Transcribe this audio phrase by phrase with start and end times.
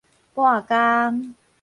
[0.33, 1.35] 撥工